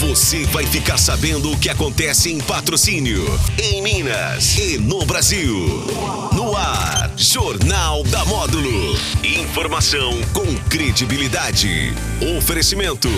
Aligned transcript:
Você 0.00 0.44
vai 0.44 0.66
ficar 0.66 0.98
sabendo 0.98 1.50
o 1.50 1.58
que 1.58 1.70
acontece 1.70 2.30
em 2.30 2.38
patrocínio, 2.38 3.24
em 3.56 3.80
Minas 3.80 4.58
e 4.58 4.76
no 4.76 5.06
Brasil. 5.06 5.48
No 6.34 6.54
ar, 6.54 7.10
Jornal 7.16 8.04
da 8.04 8.22
Módulo. 8.26 8.94
Informação 9.24 10.12
com 10.34 10.54
credibilidade. 10.68 11.94
Oferecimento. 12.36 13.08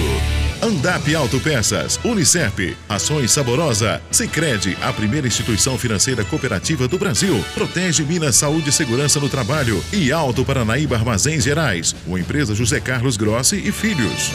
Andap 0.62 1.12
Autopeças, 1.17 1.99
Unicep, 2.04 2.76
Ações 2.88 3.33
Saborosa, 3.33 4.01
Sicredi, 4.13 4.79
a 4.81 4.92
primeira 4.92 5.26
instituição 5.26 5.76
financeira 5.76 6.24
cooperativa 6.24 6.87
do 6.87 6.97
Brasil, 6.97 7.45
protege 7.54 8.04
Minas 8.04 8.37
Saúde 8.37 8.71
e 8.71 8.72
Segurança 8.72 9.19
no 9.19 9.29
Trabalho 9.29 9.83
e 9.92 10.13
Alto 10.13 10.45
Paranaíba 10.45 10.95
Armazéns 10.95 11.42
Gerais, 11.42 11.95
uma 12.06 12.21
empresa 12.21 12.54
José 12.54 12.79
Carlos 12.79 13.17
Grossi 13.17 13.56
e 13.56 13.72
Filhos. 13.72 14.31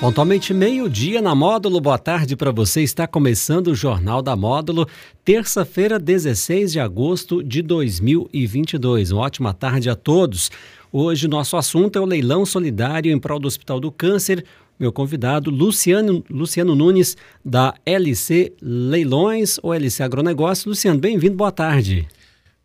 Pontualmente 0.00 0.52
meio-dia 0.52 1.22
na 1.22 1.34
Módulo. 1.34 1.80
Boa 1.80 1.98
tarde 1.98 2.36
para 2.36 2.52
você. 2.52 2.82
Está 2.82 3.06
começando 3.06 3.68
o 3.68 3.74
Jornal 3.74 4.20
da 4.20 4.36
Módulo, 4.36 4.86
terça-feira, 5.24 5.98
16 5.98 6.72
de 6.72 6.78
agosto 6.78 7.42
de 7.42 7.62
2022. 7.62 9.10
Uma 9.10 9.22
ótima 9.22 9.54
tarde 9.54 9.88
a 9.88 9.94
todos. 9.94 10.50
Hoje 10.92 11.26
nosso 11.26 11.56
assunto 11.56 11.96
é 11.96 12.00
o 12.00 12.04
leilão 12.04 12.44
solidário 12.44 13.10
em 13.10 13.18
prol 13.18 13.40
do 13.40 13.48
Hospital 13.48 13.80
do 13.80 13.90
Câncer. 13.90 14.44
Meu 14.78 14.92
convidado, 14.92 15.50
Luciano, 15.50 16.22
Luciano 16.28 16.74
Nunes, 16.74 17.16
da 17.42 17.72
LC 17.86 18.52
Leilões 18.60 19.58
ou 19.62 19.72
LC 19.72 20.02
Agronegócio. 20.02 20.68
Luciano, 20.68 21.00
bem-vindo, 21.00 21.36
boa 21.36 21.50
tarde. 21.50 22.06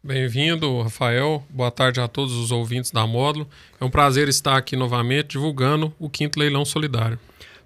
Bem-vindo, 0.03 0.81
Rafael. 0.81 1.43
Boa 1.47 1.69
tarde 1.69 1.99
a 1.99 2.07
todos 2.07 2.33
os 2.33 2.51
ouvintes 2.51 2.89
da 2.89 3.05
Módulo. 3.05 3.47
É 3.79 3.85
um 3.85 3.89
prazer 3.89 4.27
estar 4.27 4.57
aqui 4.57 4.75
novamente 4.75 5.29
divulgando 5.33 5.93
o 5.99 6.09
quinto 6.09 6.39
leilão 6.39 6.65
solidário. 6.65 7.19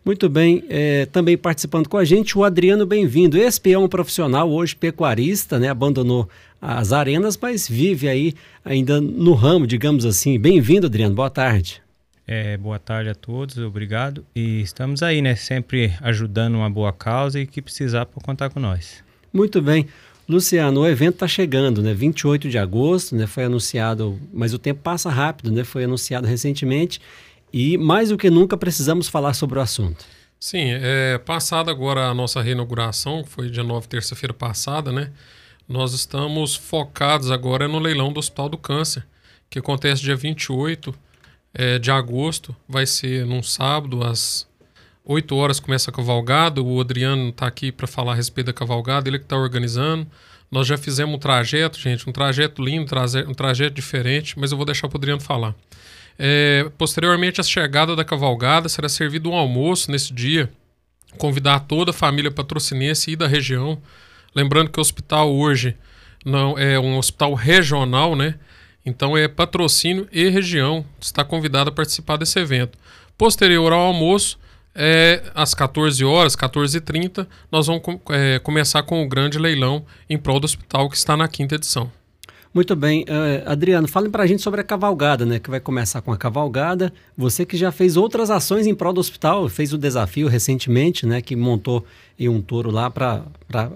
Muito 0.04 0.28
bem, 0.28 0.62
é, 0.68 1.06
também 1.06 1.38
participando 1.38 1.88
com 1.88 1.98
a 1.98 2.04
gente 2.04 2.38
o 2.38 2.44
Adriano 2.44 2.86
Bem-vindo, 2.86 3.38
espião 3.38 3.88
profissional, 3.88 4.52
hoje 4.52 4.76
pecuarista, 4.76 5.58
né? 5.58 5.70
Abandonou 5.70 6.30
as 6.62 6.92
arenas, 6.92 7.38
mas 7.42 7.70
vive 7.70 8.10
aí 8.10 8.34
ainda 8.66 9.00
no 9.00 9.34
ramo, 9.34 9.66
digamos 9.66 10.06
assim. 10.06 10.38
Bem-vindo, 10.38 10.88
Adriano, 10.88 11.16
boa 11.16 11.30
tarde. 11.30 11.82
É, 12.28 12.58
boa 12.58 12.78
tarde 12.78 13.10
a 13.10 13.16
todos, 13.16 13.58
obrigado. 13.58 14.26
E 14.36 14.60
estamos 14.60 15.02
aí, 15.02 15.22
né? 15.22 15.36
Sempre 15.36 15.94
ajudando 16.02 16.56
uma 16.56 16.70
boa 16.70 16.92
causa 16.92 17.40
e 17.40 17.48
que 17.48 17.62
precisar 17.62 18.06
para 18.06 18.22
contar 18.22 18.50
com 18.50 18.60
nós. 18.60 19.02
Muito 19.32 19.62
bem. 19.62 19.88
Luciano, 20.28 20.82
o 20.82 20.88
evento 20.88 21.16
está 21.16 21.28
chegando, 21.28 21.82
né? 21.84 21.94
28 21.94 22.50
de 22.50 22.58
agosto, 22.58 23.16
né? 23.16 23.28
Foi 23.28 23.44
anunciado, 23.44 24.20
mas 24.34 24.54
o 24.54 24.60
tempo 24.60 24.82
passa 24.82 25.10
rápido, 25.10 25.52
né? 25.52 25.64
Foi 25.64 25.84
anunciado 25.84 26.26
recentemente 26.26 27.00
e 27.54 27.78
mais 27.78 28.10
do 28.10 28.18
que 28.18 28.30
nunca 28.30 28.58
precisamos 28.58 29.08
falar 29.08 29.34
sobre 29.34 29.60
o 29.60 29.62
assunto. 29.62 30.04
Sim, 30.40 30.66
é, 30.68 31.18
passada 31.20 31.72
agora 31.72 32.08
a 32.08 32.14
nossa 32.14 32.42
reinauguração, 32.42 33.24
que 33.24 33.30
foi 33.30 33.50
dia 33.50 33.64
9, 33.64 33.88
terça-feira 33.88 34.34
passada, 34.34 34.92
né? 34.92 35.12
Nós 35.68 35.94
estamos 35.94 36.56
focados 36.56 37.32
agora 37.32 37.68
no 37.68 37.80
leilão 37.80 38.12
do 38.12 38.20
Hospital 38.20 38.50
do 38.50 38.58
Câncer, 38.58 39.06
que 39.50 39.60
acontece 39.60 40.02
dia 40.02 40.16
28 40.16 40.94
é, 41.54 41.80
de 41.80 41.90
agosto, 41.90 42.56
vai 42.68 42.86
ser 42.86 43.26
num 43.26 43.42
sábado, 43.42 44.04
às 44.04 44.48
8 45.06 45.36
horas 45.36 45.60
começa 45.60 45.92
a 45.92 45.94
cavalgada. 45.94 46.62
O 46.62 46.82
Adriano 46.82 47.30
está 47.30 47.46
aqui 47.46 47.72
para 47.72 47.86
falar 47.86 48.14
a 48.14 48.16
respeito 48.16 48.48
da 48.48 48.54
cavalgada, 48.54 49.08
ele 49.08 49.20
que 49.20 49.26
está 49.26 49.38
organizando. 49.38 50.08
Nós 50.52 50.68
já 50.68 50.78
fizemos 50.78 51.16
um 51.16 51.20
trajeto, 51.20 51.80
gente, 51.80 52.10
um 52.10 52.12
trajeto 52.12 52.64
lindo, 52.64 52.92
um 53.28 53.34
trajeto 53.34 53.76
diferente, 53.76 54.38
mas 54.40 54.52
eu 54.52 54.58
vou 54.58 54.66
deixar 54.66 54.88
o 54.88 54.96
Adriano 54.96 55.22
falar. 55.22 55.54
É, 56.18 56.70
posteriormente, 56.78 57.42
a 57.42 57.44
chegada 57.44 57.96
da 57.96 58.04
cavalgada 58.04 58.70
será 58.70 58.90
servido 58.90 59.30
um 59.30 59.36
almoço 59.36 59.92
nesse 59.92 60.14
dia. 60.14 60.50
Convidar 61.18 61.62
toda 61.62 61.92
a 61.92 61.94
família 61.94 62.32
patrocinense 62.32 63.12
e 63.12 63.16
da 63.16 63.28
região. 63.28 63.82
Lembrando 64.34 64.70
que 64.70 64.80
o 64.80 64.82
hospital 64.82 65.34
hoje 65.34 65.76
não 66.26 66.58
é 66.58 66.80
um 66.80 66.98
hospital 66.98 67.34
regional, 67.34 68.16
né? 68.16 68.36
Então 68.86 69.18
é 69.18 69.28
patrocínio 69.28 70.08
e 70.12 70.30
região. 70.30 70.86
Está 71.02 71.24
convidado 71.24 71.70
a 71.70 71.74
participar 71.74 72.18
desse 72.18 72.40
evento. 72.40 72.78
Posterior 73.18 73.72
ao 73.72 73.80
almoço, 73.80 74.38
é, 74.76 75.24
às 75.34 75.54
14 75.54 76.04
horas, 76.04 76.36
14h30, 76.36 77.26
nós 77.52 77.68
vamos 77.68 77.82
é, 78.10 78.40
começar 78.40 78.84
com 78.84 79.04
o 79.04 79.08
grande 79.08 79.40
leilão 79.40 79.86
em 80.10 80.18
prol 80.18 80.40
do 80.40 80.46
hospital 80.46 80.90
que 80.90 80.98
está 80.98 81.16
na 81.16 81.28
quinta 81.28 81.56
edição. 81.56 81.90
Muito 82.54 82.74
bem. 82.74 83.04
Uh, 83.04 83.50
Adriano, 83.50 83.86
fale 83.86 84.08
para 84.08 84.24
a 84.24 84.26
gente 84.28 84.42
sobre 84.42 84.62
a 84.62 84.64
cavalgada, 84.64 85.26
né? 85.26 85.40
Que 85.40 85.50
vai 85.50 85.60
começar 85.60 86.02
com 86.02 86.14
a 86.14 86.18
cavalgada. 86.18 86.94
Você 87.18 87.46
que 87.46 87.58
já 87.58 87.70
fez 87.70 87.98
outras 87.98 88.32
ações 88.32 88.66
em 88.66 88.74
prol 88.74 88.94
do 88.94 89.02
hospital, 89.02 89.50
fez 89.50 89.74
o 89.74 89.78
desafio 89.78 90.30
recentemente, 90.30 91.06
né? 91.06 91.22
Que 91.22 91.36
montou 91.36 91.86
em 92.18 92.30
um 92.30 92.42
touro 92.42 92.72
lá 92.72 92.90
para 92.90 93.26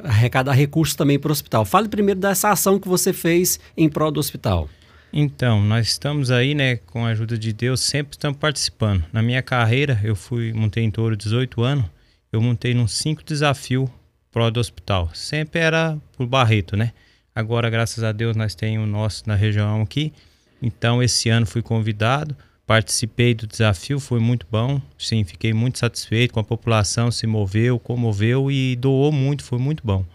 arrecadar 0.01 0.53
recursos 0.53 0.95
também 0.95 1.19
para 1.19 1.27
o 1.27 1.33
hospital. 1.33 1.65
Fale 1.65 1.89
primeiro 1.89 2.21
dessa 2.21 2.51
ação 2.51 2.79
que 2.79 2.87
você 2.87 3.11
fez 3.11 3.59
em 3.75 3.89
prol 3.89 4.11
do 4.11 4.19
hospital. 4.21 4.69
Então, 5.11 5.61
nós 5.61 5.87
estamos 5.87 6.29
aí, 6.29 6.53
né, 6.53 6.75
com 6.77 7.03
a 7.03 7.09
ajuda 7.09 7.35
de 7.37 7.51
Deus, 7.51 7.81
sempre 7.81 8.13
estamos 8.13 8.37
participando. 8.37 9.03
Na 9.11 9.23
minha 9.23 9.41
carreira, 9.41 9.99
eu 10.03 10.15
fui, 10.15 10.53
montei 10.53 10.83
em 10.83 10.91
touro 10.91 11.17
18 11.17 11.63
anos, 11.63 11.85
eu 12.31 12.39
montei 12.39 12.75
num 12.75 12.87
cinco 12.87 13.23
desafios 13.23 13.89
pro 14.31 14.51
do 14.51 14.59
hospital. 14.59 15.09
Sempre 15.13 15.61
era 15.61 15.97
por 16.15 16.27
Barreto, 16.27 16.77
né? 16.77 16.93
Agora, 17.33 17.69
graças 17.69 18.03
a 18.03 18.11
Deus, 18.11 18.35
nós 18.35 18.53
temos 18.53 18.87
o 18.87 18.91
nosso 18.91 19.23
na 19.25 19.33
região 19.33 19.81
aqui. 19.81 20.13
Então, 20.61 21.01
esse 21.01 21.29
ano 21.29 21.47
fui 21.47 21.63
convidado, 21.63 22.35
participei 22.67 23.33
do 23.33 23.47
desafio, 23.47 23.99
foi 23.99 24.19
muito 24.19 24.45
bom. 24.51 24.79
Sim, 24.95 25.23
fiquei 25.23 25.53
muito 25.53 25.79
satisfeito 25.79 26.35
com 26.35 26.39
a 26.39 26.43
população, 26.43 27.09
se 27.09 27.25
moveu, 27.25 27.79
comoveu 27.79 28.51
e 28.51 28.75
doou 28.75 29.11
muito, 29.11 29.43
foi 29.43 29.57
muito 29.57 29.81
bom. 29.83 30.05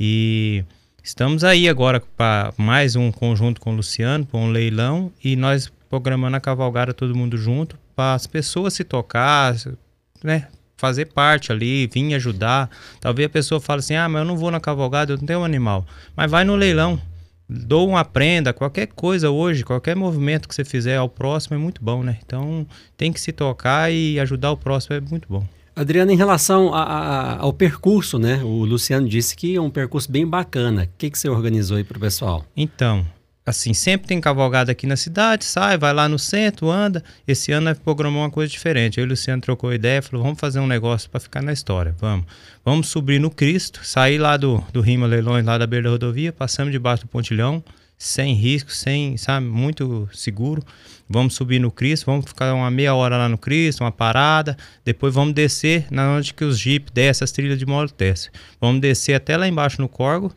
E 0.00 0.64
Estamos 1.04 1.42
aí 1.42 1.68
agora 1.68 2.00
para 2.16 2.54
mais 2.56 2.94
um 2.94 3.10
conjunto 3.10 3.60
com 3.60 3.72
o 3.72 3.76
Luciano, 3.76 4.24
para 4.24 4.38
um 4.38 4.52
leilão, 4.52 5.10
e 5.22 5.34
nós 5.34 5.70
programando 5.90 6.36
a 6.36 6.40
cavalgada 6.40 6.94
todo 6.94 7.12
mundo 7.12 7.36
junto, 7.36 7.76
para 7.96 8.14
as 8.14 8.24
pessoas 8.28 8.74
se 8.74 8.84
tocar, 8.84 9.56
né? 10.22 10.46
Fazer 10.76 11.06
parte 11.06 11.50
ali, 11.50 11.88
vir 11.88 12.14
ajudar. 12.14 12.70
Talvez 13.00 13.26
a 13.26 13.30
pessoa 13.30 13.60
fale 13.60 13.80
assim: 13.80 13.96
ah, 13.96 14.08
mas 14.08 14.20
eu 14.20 14.24
não 14.24 14.36
vou 14.36 14.52
na 14.52 14.60
cavalgada, 14.60 15.12
eu 15.12 15.16
não 15.16 15.26
tenho 15.26 15.40
um 15.40 15.44
animal. 15.44 15.84
Mas 16.14 16.30
vai 16.30 16.44
no 16.44 16.54
leilão, 16.54 17.00
dou 17.48 17.88
uma 17.88 18.04
prenda, 18.04 18.52
qualquer 18.52 18.86
coisa 18.86 19.28
hoje, 19.28 19.64
qualquer 19.64 19.96
movimento 19.96 20.48
que 20.48 20.54
você 20.54 20.64
fizer 20.64 20.98
ao 20.98 21.08
próximo 21.08 21.56
é 21.56 21.58
muito 21.58 21.82
bom, 21.82 22.04
né? 22.04 22.18
Então 22.24 22.64
tem 22.96 23.12
que 23.12 23.20
se 23.20 23.32
tocar 23.32 23.92
e 23.92 24.20
ajudar 24.20 24.52
o 24.52 24.56
próximo 24.56 24.94
é 24.94 25.00
muito 25.00 25.28
bom. 25.28 25.44
Adriano, 25.74 26.10
em 26.10 26.16
relação 26.16 26.74
a, 26.74 26.82
a, 26.82 27.38
ao 27.38 27.52
percurso, 27.52 28.18
né? 28.18 28.42
O 28.42 28.64
Luciano 28.64 29.08
disse 29.08 29.34
que 29.34 29.56
é 29.56 29.60
um 29.60 29.70
percurso 29.70 30.10
bem 30.10 30.26
bacana. 30.26 30.84
O 30.84 30.88
que, 30.98 31.10
que 31.10 31.18
você 31.18 31.28
organizou 31.28 31.78
aí 31.78 31.84
para 31.84 31.96
o 31.96 32.00
pessoal? 32.00 32.44
Então, 32.54 33.06
assim, 33.44 33.72
sempre 33.72 34.06
tem 34.06 34.20
cavalgada 34.20 34.70
aqui 34.70 34.86
na 34.86 34.96
cidade, 34.96 35.44
sai, 35.44 35.78
vai 35.78 35.92
lá 35.92 36.08
no 36.08 36.18
centro, 36.18 36.70
anda. 36.70 37.02
Esse 37.26 37.52
ano 37.52 37.64
nós 37.64 37.78
programou 37.78 38.22
uma 38.22 38.30
coisa 38.30 38.50
diferente. 38.50 38.98
Eu 38.98 39.04
e 39.04 39.06
o 39.06 39.10
Luciano 39.10 39.40
trocou 39.40 39.72
ideia, 39.72 40.02
falou, 40.02 40.22
vamos 40.22 40.38
fazer 40.38 40.60
um 40.60 40.66
negócio 40.66 41.08
para 41.08 41.20
ficar 41.20 41.42
na 41.42 41.52
história, 41.52 41.94
vamos. 41.98 42.26
Vamos 42.64 42.88
subir 42.88 43.18
no 43.18 43.30
Cristo, 43.30 43.80
sair 43.82 44.18
lá 44.18 44.36
do, 44.36 44.62
do 44.72 44.80
Rima 44.80 45.06
Leilões, 45.06 45.44
lá 45.44 45.56
da 45.58 45.66
beira 45.66 45.84
da 45.84 45.90
rodovia, 45.90 46.32
passamos 46.32 46.70
debaixo 46.70 47.04
do 47.04 47.08
pontilhão, 47.08 47.62
sem 48.02 48.34
risco, 48.34 48.72
sem, 48.72 49.16
sabe, 49.16 49.46
muito 49.46 50.08
seguro. 50.12 50.60
Vamos 51.08 51.34
subir 51.34 51.60
no 51.60 51.70
Cristo, 51.70 52.06
vamos 52.06 52.24
ficar 52.26 52.52
uma 52.52 52.68
meia 52.68 52.96
hora 52.96 53.16
lá 53.16 53.28
no 53.28 53.38
Cristo, 53.38 53.84
uma 53.84 53.92
parada. 53.92 54.56
Depois 54.84 55.14
vamos 55.14 55.34
descer 55.34 55.86
na 55.88 56.16
onde 56.16 56.34
que 56.34 56.44
os 56.44 56.58
Jeep 56.58 56.90
descem 56.92 57.24
as 57.24 57.30
trilhas 57.30 57.60
de 57.60 57.64
moto 57.64 57.94
descem. 57.96 58.32
Vamos 58.60 58.80
descer 58.80 59.14
até 59.14 59.36
lá 59.36 59.46
embaixo 59.46 59.80
no 59.80 59.88
Corgo. 59.88 60.34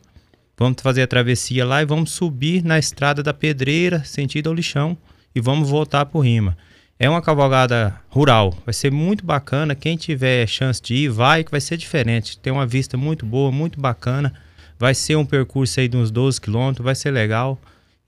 Vamos 0.56 0.80
fazer 0.80 1.02
a 1.02 1.06
travessia 1.08 1.66
lá 1.66 1.82
e 1.82 1.84
vamos 1.84 2.12
subir 2.12 2.62
na 2.62 2.78
estrada 2.78 3.20
da 3.20 3.34
Pedreira, 3.34 4.04
sentido 4.04 4.48
ao 4.48 4.54
lixão, 4.54 4.96
e 5.34 5.40
vamos 5.40 5.68
voltar 5.68 6.08
o 6.12 6.20
Rima. 6.20 6.56
É 7.00 7.10
uma 7.10 7.20
cavalgada 7.20 8.00
rural, 8.08 8.56
vai 8.64 8.72
ser 8.72 8.92
muito 8.92 9.26
bacana. 9.26 9.74
Quem 9.74 9.96
tiver 9.96 10.46
chance 10.46 10.80
de 10.80 10.94
ir, 10.94 11.08
vai, 11.08 11.42
que 11.42 11.50
vai 11.50 11.60
ser 11.60 11.76
diferente. 11.76 12.38
Tem 12.38 12.52
uma 12.52 12.64
vista 12.64 12.96
muito 12.96 13.26
boa, 13.26 13.50
muito 13.50 13.80
bacana. 13.80 14.32
Vai 14.78 14.94
ser 14.94 15.16
um 15.16 15.24
percurso 15.24 15.80
aí 15.80 15.88
de 15.88 15.96
uns 15.96 16.10
12 16.10 16.40
quilômetros, 16.40 16.84
vai 16.84 16.94
ser 16.94 17.10
legal. 17.10 17.58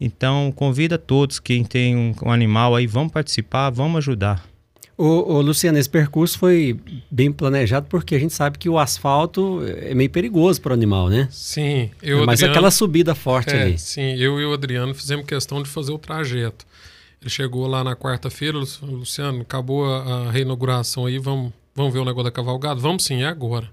Então, 0.00 0.52
convida 0.54 0.96
todos, 0.96 1.40
quem 1.40 1.64
tem 1.64 1.96
um, 1.96 2.14
um 2.22 2.30
animal 2.30 2.76
aí, 2.76 2.86
vamos 2.86 3.12
participar, 3.12 3.70
vamos 3.70 3.98
ajudar. 3.98 4.44
Ô, 4.96 5.34
ô, 5.34 5.40
Luciano, 5.40 5.78
esse 5.78 5.88
percurso 5.88 6.36
foi 6.36 6.76
bem 7.08 7.30
planejado 7.30 7.86
porque 7.88 8.16
a 8.16 8.18
gente 8.18 8.34
sabe 8.34 8.58
que 8.58 8.68
o 8.68 8.76
asfalto 8.76 9.62
é 9.64 9.94
meio 9.94 10.10
perigoso 10.10 10.60
para 10.60 10.70
o 10.70 10.74
animal, 10.74 11.08
né? 11.08 11.28
Sim. 11.30 11.90
Eu, 12.02 12.26
Mas 12.26 12.40
Adriano, 12.40 12.52
aquela 12.52 12.70
subida 12.72 13.14
forte 13.14 13.54
é, 13.54 13.62
ali. 13.62 13.78
Sim, 13.78 14.16
eu 14.16 14.40
e 14.40 14.44
o 14.44 14.52
Adriano 14.52 14.92
fizemos 14.92 15.24
questão 15.24 15.62
de 15.62 15.68
fazer 15.68 15.92
o 15.92 15.98
trajeto. 15.98 16.66
Ele 17.20 17.30
chegou 17.30 17.68
lá 17.68 17.84
na 17.84 17.94
quarta-feira, 17.94 18.58
Luciano, 18.58 19.42
acabou 19.42 19.86
a, 19.86 20.26
a 20.26 20.30
reinauguração 20.32 21.06
aí, 21.06 21.18
vamos, 21.18 21.52
vamos 21.76 21.92
ver 21.92 22.00
o 22.00 22.04
negócio 22.04 22.24
da 22.24 22.32
cavalgada? 22.32 22.80
Vamos 22.80 23.04
sim, 23.04 23.22
é 23.22 23.26
agora. 23.26 23.68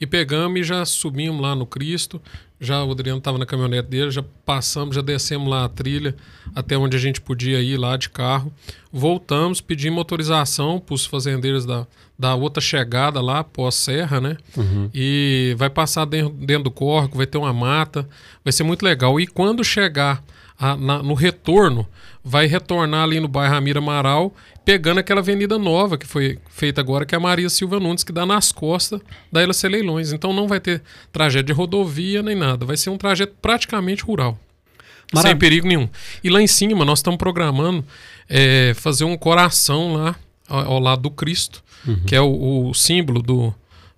E 0.00 0.06
pegamos 0.06 0.60
e 0.60 0.62
já 0.62 0.84
subimos 0.84 1.40
lá 1.40 1.54
no 1.54 1.66
Cristo. 1.66 2.20
Já 2.60 2.82
o 2.82 2.90
Adriano 2.90 3.18
estava 3.18 3.38
na 3.38 3.46
caminhonete 3.46 3.88
dele, 3.88 4.10
já 4.10 4.24
passamos, 4.44 4.94
já 4.94 5.00
descemos 5.00 5.48
lá 5.48 5.64
a 5.64 5.68
trilha 5.68 6.16
até 6.54 6.76
onde 6.76 6.96
a 6.96 7.00
gente 7.00 7.20
podia 7.20 7.60
ir 7.60 7.76
lá 7.76 7.96
de 7.96 8.08
carro. 8.10 8.52
Voltamos, 8.92 9.60
pedimos 9.60 9.98
autorização 9.98 10.80
para 10.80 10.94
os 10.94 11.06
fazendeiros 11.06 11.64
da, 11.64 11.86
da 12.18 12.34
outra 12.34 12.60
chegada 12.60 13.20
lá, 13.20 13.44
pós-serra, 13.44 14.20
né? 14.20 14.36
Uhum. 14.56 14.90
E 14.92 15.54
vai 15.56 15.70
passar 15.70 16.04
dentro, 16.04 16.32
dentro 16.32 16.64
do 16.64 16.70
córrego, 16.70 17.16
vai 17.16 17.26
ter 17.26 17.38
uma 17.38 17.52
mata, 17.52 18.08
vai 18.44 18.52
ser 18.52 18.64
muito 18.64 18.82
legal. 18.82 19.20
E 19.20 19.26
quando 19.26 19.62
chegar 19.62 20.24
a, 20.58 20.76
na, 20.76 21.02
no 21.02 21.14
retorno, 21.14 21.86
vai 22.24 22.46
retornar 22.46 23.04
ali 23.04 23.20
no 23.20 23.28
bairro 23.28 23.54
Ramiro 23.54 23.78
Amaral, 23.78 24.34
pegando 24.64 24.98
aquela 24.98 25.20
avenida 25.20 25.58
nova 25.58 25.96
que 25.96 26.06
foi 26.06 26.38
feita 26.50 26.80
agora, 26.80 27.06
que 27.06 27.14
é 27.14 27.18
a 27.18 27.20
Maria 27.20 27.48
Silva 27.48 27.78
Nunes, 27.78 28.04
que 28.04 28.12
dá 28.12 28.26
nas 28.26 28.50
costas 28.50 29.00
da 29.30 29.40
LC 29.40 29.68
Leilões. 29.68 30.12
Então 30.12 30.32
não 30.32 30.48
vai 30.48 30.60
ter 30.60 30.82
trajeto 31.12 31.46
de 31.46 31.52
rodovia 31.52 32.22
nem 32.22 32.34
nada, 32.34 32.66
vai 32.66 32.76
ser 32.76 32.90
um 32.90 32.98
trajeto 32.98 33.34
praticamente 33.40 34.02
rural. 34.02 34.38
Sem 35.22 35.36
perigo 35.36 35.66
nenhum. 35.66 35.88
E 36.22 36.28
lá 36.28 36.42
em 36.42 36.46
cima, 36.46 36.84
nós 36.84 36.98
estamos 36.98 37.16
programando 37.16 37.82
é, 38.28 38.74
fazer 38.74 39.04
um 39.04 39.16
coração 39.16 39.94
lá, 39.94 40.16
ao, 40.46 40.72
ao 40.72 40.78
lado 40.78 41.02
do 41.02 41.10
Cristo, 41.10 41.62
uhum. 41.86 42.00
que 42.04 42.14
é 42.14 42.20
o, 42.20 42.68
o 42.68 42.74
símbolo 42.74 43.22
do, 43.22 43.54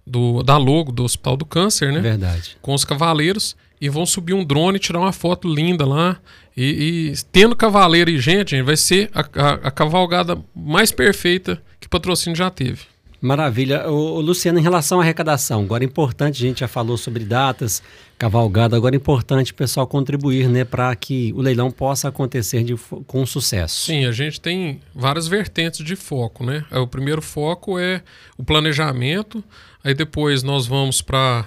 do, 0.06 0.42
da 0.44 0.56
logo 0.56 0.92
do 0.92 1.02
Hospital 1.02 1.36
do 1.36 1.44
Câncer, 1.44 1.92
né? 1.92 2.00
Verdade. 2.00 2.56
Com 2.62 2.74
os 2.74 2.84
cavaleiros 2.84 3.56
e 3.80 3.88
vão 3.88 4.04
subir 4.04 4.34
um 4.34 4.44
drone 4.44 4.76
e 4.76 4.80
tirar 4.80 5.00
uma 5.00 5.12
foto 5.12 5.52
linda 5.52 5.86
lá. 5.86 6.18
E, 6.56 7.12
e 7.12 7.14
tendo 7.32 7.56
cavaleiro 7.56 8.10
e 8.10 8.18
gente, 8.18 8.60
vai 8.62 8.76
ser 8.76 9.10
a, 9.14 9.20
a, 9.20 9.52
a, 9.68 9.70
cavalgada 9.70 10.38
mais 10.54 10.92
perfeita 10.92 11.62
que 11.80 11.86
o 11.86 11.90
patrocínio 11.90 12.36
já 12.36 12.50
teve. 12.50 12.82
Maravilha. 13.20 13.88
O, 13.88 14.16
o, 14.16 14.20
Luciano, 14.20 14.58
em 14.58 14.62
relação 14.62 14.98
à 14.98 15.02
arrecadação, 15.02 15.62
agora 15.62 15.84
é 15.84 15.86
importante, 15.86 16.42
a 16.42 16.48
gente 16.48 16.60
já 16.60 16.68
falou 16.68 16.96
sobre 16.96 17.24
datas, 17.24 17.82
cavalgada, 18.18 18.76
agora 18.76 18.94
é 18.94 18.98
importante 18.98 19.52
o 19.52 19.54
pessoal 19.54 19.86
contribuir 19.86 20.48
né, 20.48 20.64
para 20.64 20.94
que 20.96 21.32
o 21.34 21.40
leilão 21.40 21.70
possa 21.70 22.08
acontecer 22.08 22.64
de, 22.64 22.74
com 23.06 23.24
sucesso. 23.26 23.86
Sim, 23.86 24.06
a 24.06 24.12
gente 24.12 24.40
tem 24.40 24.80
várias 24.94 25.28
vertentes 25.28 25.84
de 25.84 25.96
foco. 25.96 26.44
Né? 26.44 26.64
O 26.70 26.86
primeiro 26.86 27.20
foco 27.20 27.78
é 27.78 28.02
o 28.38 28.44
planejamento, 28.44 29.44
aí 29.84 29.94
depois 29.94 30.42
nós 30.42 30.66
vamos 30.66 31.02
para 31.02 31.46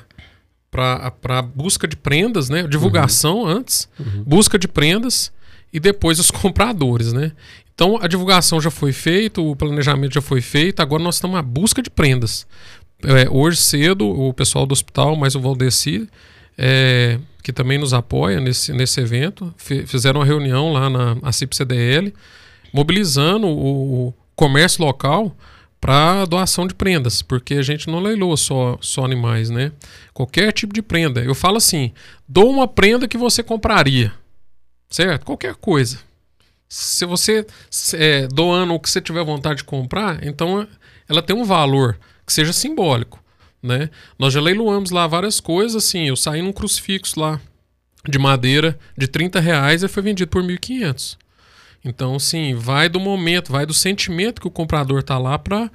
para 0.74 1.42
busca 1.44 1.88
de 1.88 1.96
prendas, 1.96 2.50
né? 2.50 2.64
Divulgação 2.64 3.42
uhum. 3.42 3.48
antes, 3.48 3.88
uhum. 4.00 4.24
busca 4.25 4.58
de 4.58 4.68
prendas 4.68 5.31
e 5.72 5.80
depois 5.80 6.20
os 6.20 6.30
compradores, 6.31 7.14
né? 7.14 7.31
Então 7.75 8.00
a 8.02 8.08
divulgação 8.08 8.60
já 8.60 8.72
foi 8.72 8.92
feita, 8.92 9.40
o 9.40 9.56
planejamento 9.56 10.16
já 10.16 10.22
foi 10.22 10.42
feito, 10.42 10.81
agora 10.81 11.02
nós 11.02 11.16
estamos 11.16 11.38
à 11.38 11.42
busca 11.42 11.81
de 11.81 11.90
prendas. 11.90 12.48
É, 13.04 13.30
hoje 13.30 13.58
cedo, 13.58 14.08
o 14.08 14.34
pessoal 14.34 14.66
do 14.66 14.72
hospital, 14.72 15.16
mais 15.16 15.36
o 15.36 15.40
Valdeci, 15.40 16.08
é, 16.58 17.19
que 17.44 17.52
também 17.52 17.78
nos 17.78 17.94
apoia 17.94 18.40
nesse, 18.40 18.72
nesse 18.74 19.02
evento, 19.02 19.54
fizeram 19.58 20.22
uma 20.22 20.26
reunião 20.26 20.72
lá 20.72 20.90
na 20.90 21.31
CIP-CDL, 21.31 22.14
mobilizando 22.72 23.48
o, 23.48 24.08
o 24.08 24.14
comércio 24.36 24.84
local 24.84 25.36
para 25.83 26.24
doação 26.24 26.65
de 26.65 26.74
prendas, 26.74 27.21
porque 27.21 27.56
a 27.56 27.62
gente 27.62 27.89
não 27.89 28.00
leiloa 28.00 28.38
só, 28.38 28.77
só 28.80 29.03
animais, 29.03 29.50
né? 29.50 29.74
Qualquer 30.13 30.53
tipo 30.53 30.74
de 30.74 30.81
prenda. 30.81 31.21
Eu 31.21 31.35
falo 31.35 31.57
assim: 31.57 31.91
dou 32.25 32.50
uma 32.50 32.69
prenda 32.69 33.06
que 33.06 33.18
você 33.18 33.44
compraria, 33.44 34.13
certo? 34.89 35.25
Qualquer 35.25 35.56
coisa. 35.56 36.00
Se 36.69 37.06
você 37.06 37.45
é, 37.95 38.27
doando 38.27 38.74
o 38.74 38.80
que 38.80 38.89
você 38.89 39.01
tiver 39.01 39.25
vontade 39.25 39.57
de 39.57 39.63
comprar, 39.65 40.25
então 40.25 40.65
ela 41.09 41.21
tem 41.21 41.35
um 41.35 41.44
valor 41.44 42.00
que 42.25 42.31
seja 42.31 42.53
simbólico, 42.53 43.21
né? 43.62 43.89
Nós 44.18 44.33
já 44.33 44.39
leiloamos 44.39 44.89
lá 44.89 45.06
várias 45.06 45.41
coisas, 45.41 45.83
assim. 45.83 46.07
Eu 46.07 46.15
saí 46.15 46.41
num 46.41 46.53
crucifixo 46.53 47.19
lá 47.19 47.41
de 48.07 48.18
madeira 48.18 48.80
de 48.97 49.06
30 49.06 49.41
reais 49.41 49.83
e 49.83 49.89
foi 49.89 50.01
vendido 50.01 50.31
por 50.31 50.41
1.500. 50.41 51.18
Então, 51.83 52.18
sim, 52.18 52.56
vai 52.56 52.88
do 52.88 53.00
momento, 53.00 53.51
vai 53.51 53.65
do 53.65 53.74
sentimento 53.74 54.39
que 54.39 54.47
o 54.47 54.51
comprador 54.51 55.00
está 55.00 55.18
lá 55.18 55.38
para 55.38 55.69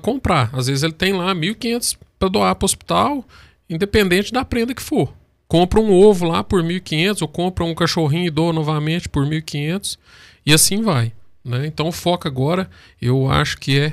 comprar. 0.00 0.50
Às 0.52 0.68
vezes 0.68 0.82
ele 0.82 0.92
tem 0.92 1.12
lá 1.12 1.34
1.500 1.34 1.96
para 2.18 2.28
doar 2.28 2.54
para 2.54 2.64
o 2.64 2.66
hospital, 2.66 3.24
independente 3.68 4.32
da 4.32 4.44
prenda 4.44 4.74
que 4.74 4.82
for. 4.82 5.12
Compra 5.48 5.80
um 5.80 5.92
ovo 5.92 6.26
lá 6.26 6.42
por 6.44 6.62
1.500 6.62 7.22
ou 7.22 7.28
compra 7.28 7.64
um 7.64 7.74
cachorrinho 7.74 8.26
e 8.26 8.30
doa 8.30 8.52
novamente 8.52 9.08
por 9.08 9.26
1.500 9.26 9.98
e 10.46 10.52
assim 10.54 10.82
vai. 10.82 11.12
Né? 11.44 11.66
Então, 11.66 11.88
o 11.88 11.92
foco 11.92 12.28
agora, 12.28 12.70
eu 13.00 13.28
acho 13.30 13.58
que 13.58 13.78
é 13.78 13.92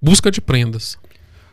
busca 0.00 0.30
de 0.30 0.40
prendas. 0.40 0.98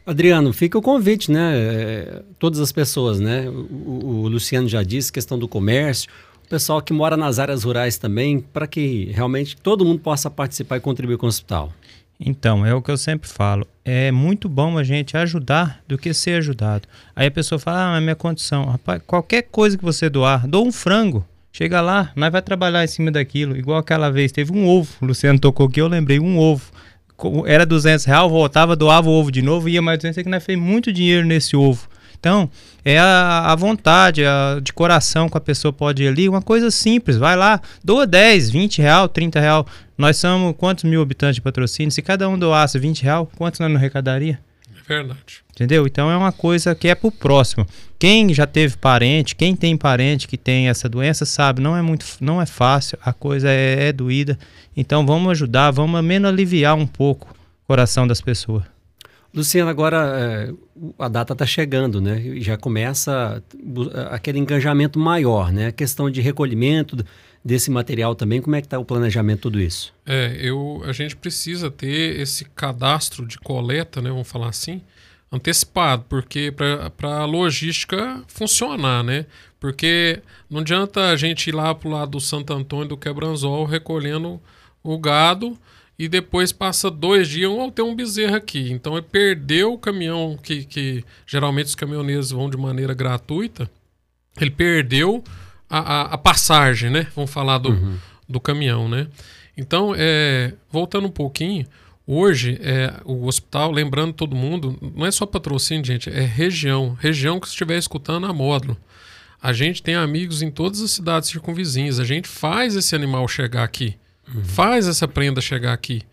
Adriano, 0.05 0.51
fica 0.51 0.77
o 0.77 0.81
convite, 0.81 1.31
né? 1.31 1.53
É, 1.55 2.23
todas 2.39 2.59
as 2.59 2.71
pessoas, 2.71 3.19
né? 3.19 3.47
O, 3.47 4.23
o 4.23 4.27
Luciano 4.27 4.67
já 4.67 4.81
disse, 4.81 5.11
questão 5.11 5.37
do 5.37 5.47
comércio, 5.47 6.09
pessoal 6.49 6.81
que 6.81 6.91
mora 6.91 7.15
nas 7.15 7.37
áreas 7.37 7.63
rurais 7.63 7.97
também, 7.97 8.39
para 8.39 8.65
que 8.65 9.11
realmente 9.13 9.55
todo 9.55 9.85
mundo 9.85 9.99
possa 9.99 10.29
participar 10.29 10.77
e 10.77 10.81
contribuir 10.81 11.17
com 11.17 11.27
o 11.27 11.29
hospital? 11.29 11.71
Então, 12.19 12.65
é 12.65 12.73
o 12.73 12.81
que 12.81 12.91
eu 12.91 12.97
sempre 12.97 13.29
falo. 13.29 13.65
É 13.85 14.11
muito 14.11 14.49
bom 14.49 14.77
a 14.77 14.83
gente 14.83 15.15
ajudar 15.15 15.81
do 15.87 15.97
que 15.97 16.13
ser 16.13 16.39
ajudado. 16.39 16.87
Aí 17.15 17.27
a 17.27 17.31
pessoa 17.31 17.57
fala, 17.57 17.95
ah, 17.95 18.01
minha 18.01 18.15
condição. 18.15 18.65
Rapaz, 18.65 19.01
qualquer 19.07 19.43
coisa 19.43 19.77
que 19.77 19.83
você 19.83 20.09
doar, 20.09 20.45
dou 20.45 20.67
um 20.67 20.71
frango. 20.71 21.25
Chega 21.51 21.79
lá, 21.81 22.11
nós 22.15 22.31
vai 22.31 22.41
trabalhar 22.41 22.83
em 22.83 22.87
cima 22.87 23.09
daquilo. 23.09 23.55
Igual 23.55 23.77
aquela 23.77 24.11
vez, 24.11 24.31
teve 24.31 24.51
um 24.51 24.67
ovo. 24.67 24.89
O 25.01 25.05
Luciano 25.05 25.39
tocou 25.39 25.67
aqui, 25.67 25.79
eu 25.79 25.87
lembrei, 25.87 26.19
um 26.19 26.37
ovo. 26.37 26.71
Era 27.45 27.65
200 27.65 28.05
reais, 28.05 28.29
voltava, 28.29 28.75
doava 28.75 29.09
o 29.09 29.13
ovo 29.13 29.31
de 29.31 29.41
novo, 29.41 29.67
ia 29.67 29.81
mais 29.81 29.99
200, 29.99 30.23
que 30.23 30.29
nós 30.29 30.43
fez 30.43 30.57
muito 30.57 30.91
dinheiro 30.91 31.25
nesse 31.25 31.55
ovo. 31.55 31.88
Então, 32.19 32.49
é 32.83 32.99
a, 32.99 33.51
a 33.51 33.55
vontade, 33.55 34.25
a, 34.25 34.59
de 34.61 34.73
coração 34.73 35.29
que 35.29 35.37
a 35.37 35.41
pessoa 35.41 35.71
pode 35.71 36.03
ir 36.03 36.07
ali, 36.09 36.27
uma 36.27 36.41
coisa 36.41 36.69
simples, 36.69 37.17
vai 37.17 37.35
lá, 37.35 37.61
doa 37.83 38.05
10, 38.05 38.49
20 38.49 38.81
real, 38.81 39.07
30 39.07 39.39
real. 39.39 39.65
Nós 39.97 40.17
somos 40.17 40.53
quantos 40.57 40.83
mil 40.83 41.01
habitantes 41.01 41.35
de 41.35 41.41
patrocínio? 41.41 41.91
Se 41.91 42.01
cada 42.01 42.27
um 42.27 42.37
doasse 42.37 42.77
20 42.77 43.03
real, 43.03 43.29
quantos 43.37 43.59
nós 43.59 43.69
não 43.69 43.77
arrecadaria? 43.77 44.39
É 44.69 44.87
verdade. 44.87 45.43
Entendeu? 45.51 45.85
Então 45.87 46.11
é 46.11 46.17
uma 46.17 46.31
coisa 46.31 46.75
que 46.75 46.87
é 46.87 46.95
pro 46.95 47.11
próximo. 47.11 47.65
Quem 47.97 48.33
já 48.33 48.45
teve 48.45 48.77
parente, 48.77 49.35
quem 49.35 49.55
tem 49.55 49.75
parente 49.77 50.27
que 50.27 50.37
tem 50.37 50.69
essa 50.69 50.87
doença, 50.89 51.25
sabe, 51.25 51.61
não 51.61 51.75
é 51.75 51.81
muito, 51.81 52.05
não 52.21 52.41
é 52.41 52.45
fácil, 52.45 52.97
a 53.03 53.13
coisa 53.13 53.49
é, 53.49 53.87
é 53.87 53.93
doída. 53.93 54.37
Então 54.75 55.05
vamos 55.05 55.31
ajudar, 55.31 55.71
vamos 55.71 56.01
menos 56.03 56.29
aliviar 56.29 56.75
um 56.75 56.87
pouco 56.87 57.31
o 57.63 57.67
coração 57.67 58.07
das 58.07 58.21
pessoas. 58.21 58.63
Luciano, 59.33 59.69
agora 59.69 59.97
é, 60.17 60.53
a 60.97 61.07
data 61.07 61.33
está 61.33 61.45
chegando, 61.45 62.01
né? 62.01 62.19
Já 62.39 62.57
começa 62.57 63.43
aquele 64.09 64.39
engajamento 64.39 64.97
maior, 64.97 65.51
né? 65.51 65.67
A 65.67 65.71
questão 65.71 66.09
de 66.09 66.19
recolhimento 66.19 66.97
desse 67.45 67.69
material 67.69 68.15
também, 68.15 68.41
como 68.41 68.55
é 68.55 68.61
que 68.61 68.67
está 68.67 68.79
o 68.79 68.85
planejamento 68.85 69.41
tudo 69.41 69.61
isso? 69.61 69.93
É, 70.05 70.37
eu, 70.41 70.81
a 70.85 70.91
gente 70.91 71.15
precisa 71.15 71.69
ter 71.69 72.19
esse 72.19 72.45
cadastro 72.45 73.25
de 73.25 73.37
coleta, 73.37 74.01
né? 74.01 74.09
Vamos 74.09 74.27
falar 74.27 74.49
assim, 74.49 74.81
antecipado, 75.31 76.05
porque 76.09 76.51
para 76.51 77.19
a 77.19 77.25
logística 77.25 78.23
funcionar, 78.27 79.03
né? 79.03 79.25
Porque 79.59 80.21
não 80.49 80.61
adianta 80.61 81.11
a 81.11 81.15
gente 81.15 81.47
ir 81.47 81.55
lá 81.55 81.73
para 81.75 81.87
o 81.87 81.91
lado 81.91 82.11
do 82.11 82.19
Santo 82.19 82.51
Antônio 82.53 82.89
do 82.89 82.97
Quebranzol 82.97 83.65
recolhendo 83.65 84.41
o 84.81 84.97
gado 84.97 85.57
e 85.99 86.07
depois 86.07 86.53
passa 86.53 86.89
dois 86.89 87.27
dias, 87.27 87.51
ou 87.51 87.69
tem 87.69 87.83
um 87.83 87.93
bezerro 87.93 88.33
aqui. 88.33 88.71
Então 88.71 88.93
ele 88.93 89.05
perdeu 89.11 89.73
o 89.73 89.77
caminhão, 89.77 90.39
que, 90.41 90.63
que 90.63 91.03
geralmente 91.27 91.65
os 91.65 91.75
caminhoneiros 91.75 92.31
vão 92.31 92.49
de 92.49 92.55
maneira 92.55 92.93
gratuita, 92.93 93.69
ele 94.39 94.49
perdeu 94.49 95.21
a, 95.69 95.79
a, 95.79 96.01
a 96.13 96.17
passagem, 96.17 96.89
né? 96.89 97.07
Vamos 97.13 97.29
falar 97.29 97.57
do, 97.57 97.71
uhum. 97.71 97.97
do 98.29 98.39
caminhão, 98.39 98.87
né? 98.87 99.07
Então, 99.57 99.93
é, 99.93 100.53
voltando 100.71 101.05
um 101.05 101.11
pouquinho, 101.11 101.67
hoje 102.07 102.57
é, 102.61 102.93
o 103.03 103.25
hospital, 103.25 103.69
lembrando 103.69 104.13
todo 104.13 104.33
mundo, 104.33 104.77
não 104.95 105.05
é 105.05 105.11
só 105.11 105.25
patrocínio, 105.25 105.83
gente, 105.83 106.09
é 106.09 106.21
região. 106.21 106.97
Região 106.97 107.41
que 107.41 107.47
estiver 107.47 107.77
escutando 107.77 108.25
a 108.25 108.31
módulo. 108.31 108.77
A 109.41 109.51
gente 109.51 109.83
tem 109.83 109.95
amigos 109.95 110.41
em 110.41 110.49
todas 110.49 110.79
as 110.79 110.91
cidades 110.91 111.27
circunvizinhas. 111.27 111.99
A 111.99 112.05
gente 112.05 112.27
faz 112.27 112.77
esse 112.77 112.95
animal 112.95 113.27
chegar 113.27 113.65
aqui. 113.65 113.97
Uhum. 114.33 114.43
Faz 114.43 114.87
essa 114.87 115.07
prenda 115.07 115.41
chegar 115.41 115.73
aqui. 115.73 116.03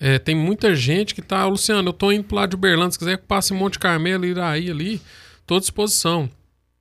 É, 0.00 0.18
tem 0.18 0.34
muita 0.34 0.74
gente 0.74 1.14
que 1.14 1.22
tá, 1.22 1.46
Luciano, 1.46 1.88
eu 1.88 1.92
tô 1.92 2.10
indo 2.12 2.24
pro 2.24 2.36
lado 2.36 2.50
de 2.50 2.56
Uberlândia, 2.56 2.92
se 2.92 2.98
quiser 2.98 3.18
que 3.18 3.26
passe 3.26 3.54
em 3.54 3.56
Monte 3.56 3.78
Carmelo, 3.78 4.24
Iraí 4.24 4.70
ali, 4.70 5.00
tô 5.46 5.56
à 5.56 5.60
disposição. 5.60 6.28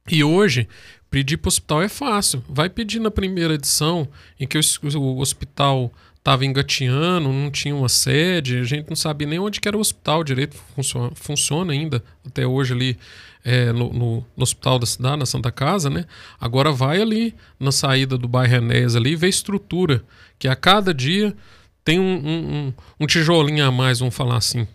E 0.10 0.24
hoje, 0.24 0.68
pedir 1.10 1.38
pro 1.38 1.48
hospital 1.48 1.82
é 1.82 1.88
fácil. 1.88 2.44
Vai 2.50 2.70
pedir 2.70 3.00
na 3.00 3.12
primeira 3.12 3.54
edição, 3.54 4.08
em 4.40 4.48
que 4.48 4.58
o, 4.58 4.62
o 4.98 5.20
hospital 5.20 5.92
estava 6.24 6.46
engateando, 6.46 7.34
não 7.34 7.52
tinha 7.52 7.76
uma 7.76 7.90
sede, 7.90 8.58
a 8.58 8.64
gente 8.64 8.88
não 8.88 8.96
sabia 8.96 9.28
nem 9.28 9.40
onde 9.40 9.60
que 9.60 9.68
era 9.68 9.76
o 9.76 9.82
hospital 9.82 10.24
direito, 10.24 10.56
funciona, 10.74 11.12
funciona 11.16 11.74
ainda 11.74 12.02
até 12.26 12.48
hoje 12.48 12.74
ali 12.74 12.98
é, 13.44 13.74
no, 13.74 13.92
no, 13.92 14.16
no, 14.38 14.44
hospital 14.44 14.80
da 14.80 14.86
cidade, 14.86 15.18
na 15.18 15.26
Santa 15.26 15.52
Casa, 15.52 15.90
né? 15.90 16.06
Agora 16.40 16.72
vai 16.72 17.02
ali 17.02 17.36
na 17.60 17.74
saída 17.74 18.18
do 18.18 18.26
bairro 18.26 18.56
Enéas 18.56 18.96
ali 18.96 19.12
e 19.12 19.16
vê 19.18 19.28
estrutura 19.28 20.02
que 20.40 20.48
a 20.48 20.56
cada 20.56 20.94
dia 20.94 21.36
tem 21.84 22.00
um, 22.00 22.16
um, 22.26 22.74
um 23.02 23.06
tijolinho 23.06 23.66
a 23.66 23.70
mais, 23.70 24.00
vamos 24.00 24.16
falar 24.16 24.38
assim. 24.38 24.66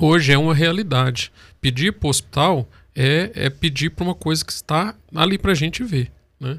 Hoje 0.00 0.32
é 0.32 0.38
uma 0.38 0.52
realidade. 0.52 1.30
Pedir 1.60 1.92
para 1.92 2.08
o 2.08 2.10
hospital 2.10 2.68
é, 2.92 3.30
é 3.34 3.50
pedir 3.50 3.90
para 3.90 4.02
uma 4.02 4.16
coisa 4.16 4.44
que 4.44 4.50
está 4.50 4.96
ali 5.14 5.38
para 5.38 5.52
a 5.52 5.54
gente 5.54 5.84
ver. 5.84 6.10
Né? 6.40 6.58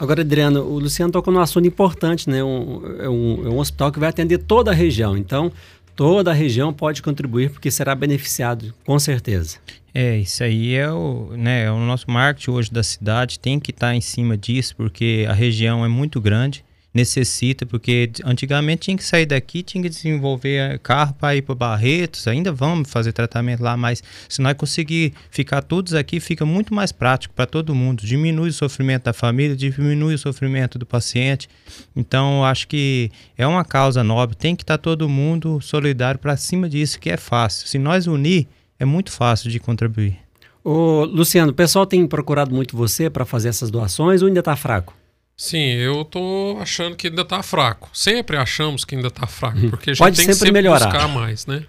Agora, 0.00 0.22
Adriano, 0.22 0.62
o 0.62 0.78
Luciano 0.78 1.12
tocou 1.12 1.30
num 1.30 1.40
assunto 1.40 1.68
importante, 1.68 2.30
né? 2.30 2.42
Um, 2.42 2.80
é, 2.98 3.08
um, 3.10 3.46
é 3.46 3.50
um 3.50 3.58
hospital 3.58 3.92
que 3.92 4.00
vai 4.00 4.08
atender 4.08 4.38
toda 4.38 4.70
a 4.70 4.74
região. 4.74 5.14
Então, 5.14 5.52
toda 5.94 6.30
a 6.30 6.34
região 6.34 6.72
pode 6.72 7.02
contribuir 7.02 7.50
porque 7.50 7.70
será 7.70 7.94
beneficiado, 7.94 8.72
com 8.86 8.98
certeza. 8.98 9.58
É, 9.92 10.16
isso 10.16 10.42
aí 10.42 10.74
é 10.74 10.90
o, 10.90 11.32
né, 11.36 11.64
é 11.64 11.70
o 11.70 11.78
nosso 11.80 12.10
marketing 12.10 12.50
hoje 12.50 12.72
da 12.72 12.82
cidade, 12.82 13.38
tem 13.38 13.60
que 13.60 13.72
estar 13.72 13.94
em 13.94 14.00
cima 14.00 14.38
disso, 14.38 14.74
porque 14.74 15.26
a 15.28 15.34
região 15.34 15.84
é 15.84 15.88
muito 15.88 16.18
grande 16.18 16.64
necessita, 16.92 17.64
porque 17.64 18.10
antigamente 18.24 18.82
tinha 18.82 18.96
que 18.96 19.04
sair 19.04 19.26
daqui, 19.26 19.62
tinha 19.62 19.82
que 19.82 19.88
desenvolver 19.88 20.78
carro 20.80 21.14
para 21.14 21.36
ir 21.36 21.42
para 21.42 21.54
Barretos, 21.54 22.26
ainda 22.26 22.52
vamos 22.52 22.90
fazer 22.90 23.12
tratamento 23.12 23.62
lá, 23.62 23.76
mas 23.76 24.02
se 24.28 24.42
nós 24.42 24.54
conseguir 24.54 25.12
ficar 25.30 25.62
todos 25.62 25.94
aqui, 25.94 26.18
fica 26.18 26.44
muito 26.44 26.74
mais 26.74 26.90
prático 26.90 27.34
para 27.34 27.46
todo 27.46 27.74
mundo, 27.74 28.04
diminui 28.04 28.48
o 28.48 28.52
sofrimento 28.52 29.04
da 29.04 29.12
família, 29.12 29.56
diminui 29.56 30.14
o 30.14 30.18
sofrimento 30.18 30.78
do 30.78 30.86
paciente. 30.86 31.48
Então, 31.94 32.44
acho 32.44 32.66
que 32.66 33.10
é 33.38 33.46
uma 33.46 33.64
causa 33.64 34.02
nobre, 34.02 34.36
tem 34.36 34.56
que 34.56 34.62
estar 34.62 34.78
tá 34.78 34.82
todo 34.82 35.08
mundo 35.08 35.60
solidário 35.60 36.18
para 36.18 36.36
cima 36.36 36.68
disso, 36.68 36.98
que 36.98 37.10
é 37.10 37.16
fácil. 37.16 37.68
Se 37.68 37.78
nós 37.78 38.06
unir, 38.06 38.48
é 38.78 38.84
muito 38.84 39.12
fácil 39.12 39.50
de 39.50 39.60
contribuir. 39.60 40.18
Ô, 40.64 41.04
Luciano, 41.04 41.52
o 41.52 41.54
pessoal 41.54 41.86
tem 41.86 42.06
procurado 42.06 42.54
muito 42.54 42.76
você 42.76 43.08
para 43.08 43.24
fazer 43.24 43.48
essas 43.48 43.70
doações 43.70 44.20
ou 44.22 44.28
ainda 44.28 44.40
está 44.40 44.56
fraco? 44.56 44.94
Sim, 45.40 45.72
eu 45.72 46.04
tô 46.04 46.58
achando 46.60 46.94
que 46.94 47.06
ainda 47.06 47.24
tá 47.24 47.42
fraco. 47.42 47.88
Sempre 47.94 48.36
achamos 48.36 48.84
que 48.84 48.94
ainda 48.94 49.10
tá 49.10 49.26
fraco, 49.26 49.56
uhum. 49.56 49.70
porque 49.70 49.88
a 49.88 49.94
gente 49.94 49.98
Pode 49.98 50.14
tem 50.14 50.26
sempre 50.26 50.34
que 50.34 50.38
sempre 50.40 50.52
melhorar. 50.52 50.90
buscar 50.90 51.08
mais, 51.08 51.46
né? 51.46 51.64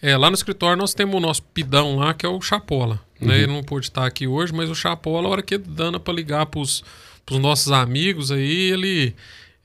É, 0.00 0.16
lá 0.16 0.30
no 0.30 0.36
escritório 0.36 0.78
nós 0.78 0.94
temos 0.94 1.16
o 1.16 1.18
nosso 1.18 1.42
pidão 1.42 1.96
lá, 1.96 2.14
que 2.14 2.24
é 2.24 2.28
o 2.28 2.40
Chapola. 2.40 2.94
Né? 2.94 3.00
Uhum. 3.20 3.26
Né? 3.26 3.38
Ele 3.38 3.46
não 3.48 3.64
pôde 3.64 3.86
estar 3.86 4.06
aqui 4.06 4.28
hoje, 4.28 4.52
mas 4.52 4.70
o 4.70 4.74
Chapola, 4.74 5.26
a 5.26 5.32
hora 5.32 5.42
que 5.42 5.58
dana 5.58 5.98
para 5.98 6.14
ligar 6.14 6.46
pros, 6.46 6.84
pros 7.26 7.40
nossos 7.40 7.72
amigos 7.72 8.30
aí, 8.30 8.70
ele, 8.70 9.16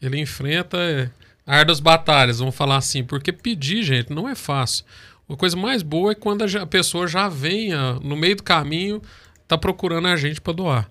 ele 0.01 0.19
enfrenta 0.19 0.77
é, 0.79 1.11
ardas 1.45 1.79
batalhas, 1.79 2.39
vamos 2.39 2.55
falar 2.55 2.77
assim, 2.77 3.03
porque 3.03 3.31
pedir, 3.31 3.83
gente, 3.83 4.11
não 4.11 4.27
é 4.27 4.33
fácil. 4.33 4.83
A 5.29 5.35
coisa 5.35 5.55
mais 5.55 5.83
boa 5.83 6.13
é 6.13 6.15
quando 6.15 6.43
a 6.43 6.65
pessoa 6.65 7.07
já 7.07 7.29
venha 7.29 7.99
no 8.01 8.15
meio 8.15 8.35
do 8.35 8.41
caminho, 8.41 8.99
tá 9.47 9.59
procurando 9.59 10.07
a 10.07 10.15
gente 10.15 10.41
para 10.41 10.53
doar. 10.53 10.89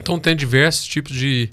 Então 0.00 0.18
tem 0.18 0.34
diversos 0.34 0.86
tipos 0.86 1.14
de, 1.14 1.50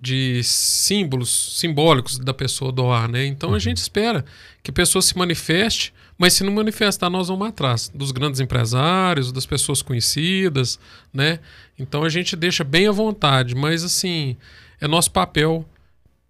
de 0.00 0.42
símbolos 0.42 1.58
simbólicos 1.58 2.18
da 2.18 2.32
pessoa 2.32 2.72
doar, 2.72 3.08
né? 3.08 3.26
Então 3.26 3.50
a 3.50 3.52
uhum. 3.52 3.60
gente 3.60 3.76
espera 3.76 4.24
que 4.62 4.70
a 4.70 4.74
pessoa 4.74 5.02
se 5.02 5.16
manifeste, 5.16 5.92
mas 6.16 6.32
se 6.32 6.42
não 6.44 6.52
manifestar, 6.52 7.10
nós 7.10 7.28
vamos 7.28 7.48
atrás 7.48 7.90
dos 7.94 8.10
grandes 8.10 8.40
empresários, 8.40 9.32
das 9.32 9.44
pessoas 9.44 9.82
conhecidas, 9.82 10.78
né? 11.12 11.38
Então 11.78 12.02
a 12.02 12.08
gente 12.08 12.34
deixa 12.34 12.64
bem 12.64 12.88
à 12.88 12.92
vontade, 12.92 13.54
mas 13.54 13.84
assim, 13.84 14.36
é 14.80 14.88
nosso 14.88 15.10
papel 15.10 15.66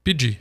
pedir. 0.02 0.40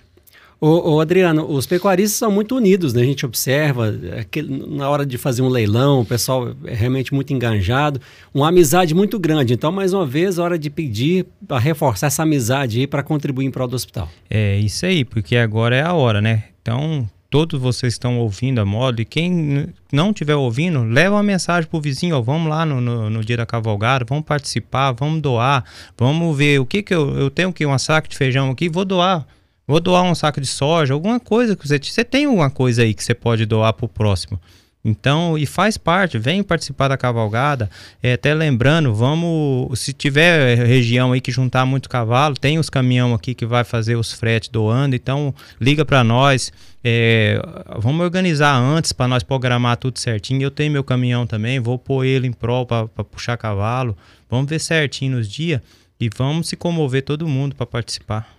Ô, 0.61 0.95
ô, 0.95 0.99
Adriano, 0.99 1.49
os 1.49 1.65
pecuaristas 1.65 2.17
são 2.17 2.29
muito 2.29 2.53
unidos, 2.53 2.93
né? 2.93 3.01
A 3.01 3.05
gente 3.05 3.25
observa 3.25 3.97
é 4.11 4.25
que 4.29 4.41
na 4.41 4.89
hora 4.89 5.05
de 5.05 5.17
fazer 5.17 5.41
um 5.41 5.47
leilão, 5.47 6.01
o 6.01 6.05
pessoal 6.05 6.53
é 6.65 6.73
realmente 6.73 7.13
muito 7.13 7.31
enganjado, 7.31 8.01
uma 8.33 8.49
amizade 8.49 8.93
muito 8.93 9.17
grande. 9.17 9.53
Então, 9.53 9.71
mais 9.71 9.93
uma 9.93 10.05
vez, 10.05 10.37
hora 10.37 10.59
de 10.59 10.69
pedir 10.69 11.25
para 11.47 11.59
reforçar 11.59 12.07
essa 12.07 12.23
amizade 12.23 12.79
aí 12.79 12.87
para 12.87 13.01
contribuir 13.01 13.45
em 13.45 13.51
prol 13.51 13.69
do 13.69 13.75
hospital. 13.75 14.09
É 14.29 14.57
isso 14.57 14.85
aí, 14.85 15.05
porque 15.05 15.37
agora 15.37 15.77
é 15.77 15.81
a 15.81 15.93
hora, 15.93 16.19
né? 16.19 16.43
Então, 16.61 17.09
todos 17.29 17.57
vocês 17.57 17.93
estão 17.93 18.19
ouvindo 18.19 18.59
a 18.59 18.65
moda 18.65 19.01
e 19.01 19.05
quem 19.05 19.67
não 19.93 20.09
estiver 20.09 20.35
ouvindo, 20.35 20.83
leva 20.83 21.15
uma 21.15 21.23
mensagem 21.23 21.69
pro 21.69 21.79
vizinho, 21.79 22.17
ó, 22.17 22.21
vamos 22.21 22.49
lá 22.49 22.65
no, 22.65 22.81
no, 22.81 23.09
no, 23.09 23.23
dia 23.23 23.37
da 23.37 23.45
cavalgada, 23.45 24.03
vamos 24.07 24.25
participar, 24.25 24.91
vamos 24.91 25.21
doar, 25.21 25.63
vamos 25.97 26.35
ver 26.37 26.59
o 26.59 26.65
que 26.65 26.83
que 26.83 26.93
eu, 26.93 27.17
eu 27.17 27.29
tenho 27.29 27.49
aqui, 27.49 27.65
uma 27.65 27.79
saco 27.79 28.09
de 28.09 28.17
feijão 28.17 28.49
aqui, 28.49 28.67
vou 28.67 28.83
doar 28.83 29.25
Vou 29.69 29.79
doar 29.79 30.01
um 30.01 30.15
saco 30.15 30.41
de 30.41 30.47
soja, 30.47 30.95
alguma 30.95 31.19
coisa 31.19 31.55
que 31.55 31.67
você. 31.67 31.77
Você 31.77 32.03
tem 32.03 32.25
alguma 32.25 32.49
coisa 32.49 32.81
aí 32.81 32.91
que 32.91 33.03
você 33.03 33.13
pode 33.13 33.45
doar 33.45 33.71
para 33.71 33.85
o 33.85 33.87
próximo. 33.87 34.41
Então, 34.83 35.37
e 35.37 35.45
faz 35.45 35.77
parte, 35.77 36.17
vem 36.17 36.41
participar 36.41 36.87
da 36.87 36.97
cavalgada. 36.97 37.69
É, 38.01 38.13
até 38.13 38.33
lembrando, 38.33 38.95
vamos, 38.95 39.79
se 39.79 39.93
tiver 39.93 40.57
região 40.57 41.11
aí 41.11 41.21
que 41.21 41.31
juntar 41.31 41.67
muito 41.67 41.87
cavalo, 41.87 42.33
tem 42.33 42.57
os 42.57 42.67
caminhão 42.67 43.13
aqui 43.13 43.35
que 43.35 43.45
vai 43.45 43.63
fazer 43.63 43.95
os 43.95 44.11
fretes 44.11 44.49
doando, 44.49 44.95
então 44.95 45.35
liga 45.61 45.85
para 45.85 46.03
nós. 46.03 46.51
É, 46.83 47.39
vamos 47.77 48.03
organizar 48.03 48.55
antes 48.55 48.91
para 48.91 49.07
nós 49.07 49.21
programar 49.21 49.77
tudo 49.77 49.99
certinho. 49.99 50.41
Eu 50.41 50.49
tenho 50.49 50.71
meu 50.71 50.83
caminhão 50.83 51.27
também, 51.27 51.59
vou 51.59 51.77
pôr 51.77 52.05
ele 52.05 52.25
em 52.25 52.33
prol 52.33 52.65
para 52.65 52.87
puxar 52.87 53.37
cavalo. 53.37 53.95
Vamos 54.27 54.49
ver 54.49 54.57
certinho 54.57 55.17
nos 55.17 55.31
dias 55.31 55.61
e 55.99 56.09
vamos 56.17 56.47
se 56.49 56.55
comover 56.55 57.03
todo 57.03 57.27
mundo 57.27 57.55
para 57.55 57.67
participar. 57.67 58.38